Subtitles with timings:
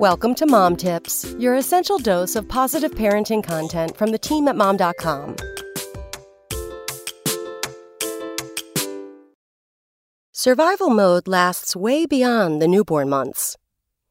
[0.00, 4.54] Welcome to Mom Tips, your essential dose of positive parenting content from the team at
[4.54, 5.36] mom.com.
[10.32, 13.56] Survival mode lasts way beyond the newborn months.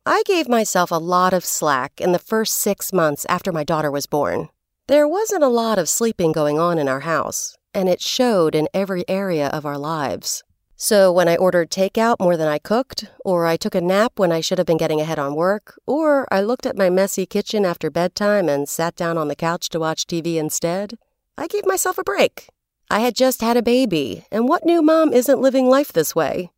[0.08, 3.92] I gave myself a lot of slack in the first six months after my daughter
[3.92, 4.50] was born.
[4.88, 8.68] There wasn't a lot of sleeping going on in our house, and it showed in
[8.74, 10.44] every area of our lives.
[10.78, 14.34] So when I ordered takeout more than I cooked, or I took a nap when
[14.34, 17.66] I should have been getting ahead on work, or I looked at my messy kitchen
[17.66, 20.98] after bedtime and sat down on the couch to watch TV instead,
[21.38, 22.50] I gave myself a break.
[22.90, 26.52] I had just had a baby, and what new mom isn't living life this way?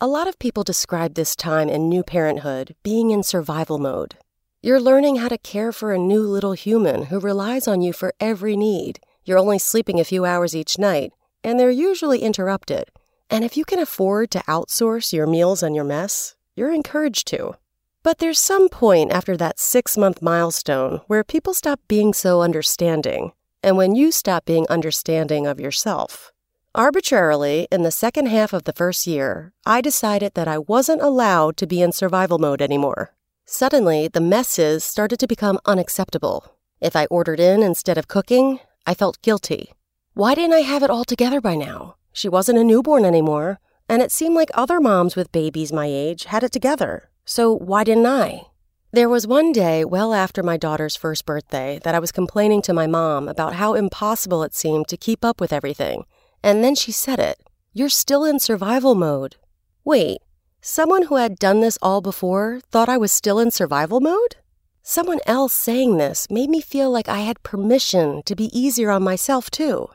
[0.00, 4.16] A lot of people describe this time in new parenthood being in survival mode.
[4.62, 8.14] You're learning how to care for a new little human who relies on you for
[8.18, 9.00] every need.
[9.24, 11.12] You're only sleeping a few hours each night,
[11.44, 12.90] and they're usually interrupted
[13.30, 17.54] and if you can afford to outsource your meals and your mess, you're encouraged to.
[18.02, 23.32] But there's some point after that six month milestone where people stop being so understanding,
[23.62, 26.32] and when you stop being understanding of yourself.
[26.74, 31.56] Arbitrarily, in the second half of the first year, I decided that I wasn't allowed
[31.58, 33.14] to be in survival mode anymore.
[33.44, 36.54] Suddenly, the messes started to become unacceptable.
[36.80, 39.72] If I ordered in instead of cooking, I felt guilty.
[40.14, 41.97] Why didn't I have it all together by now?
[42.18, 46.24] She wasn't a newborn anymore, and it seemed like other moms with babies my age
[46.24, 47.10] had it together.
[47.24, 48.42] So why didn't I?
[48.90, 52.72] There was one day well after my daughter's first birthday that I was complaining to
[52.72, 56.06] my mom about how impossible it seemed to keep up with everything.
[56.42, 57.38] And then she said it
[57.72, 59.36] You're still in survival mode.
[59.84, 60.18] Wait,
[60.60, 64.34] someone who had done this all before thought I was still in survival mode?
[64.82, 69.04] Someone else saying this made me feel like I had permission to be easier on
[69.04, 69.90] myself, too.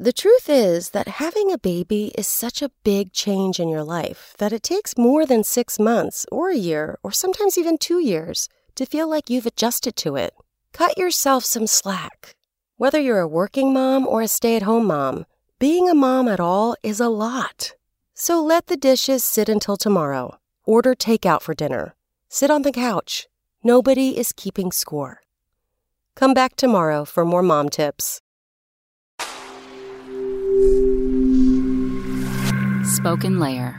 [0.00, 4.32] The truth is that having a baby is such a big change in your life
[4.38, 8.48] that it takes more than six months or a year or sometimes even two years
[8.76, 10.34] to feel like you've adjusted to it.
[10.72, 12.36] Cut yourself some slack.
[12.76, 15.26] Whether you're a working mom or a stay at home mom,
[15.58, 17.72] being a mom at all is a lot.
[18.14, 20.38] So let the dishes sit until tomorrow.
[20.64, 21.96] Order takeout for dinner.
[22.28, 23.26] Sit on the couch.
[23.64, 25.22] Nobody is keeping score.
[26.14, 28.20] Come back tomorrow for more mom tips.
[32.98, 33.77] SpokenLayer.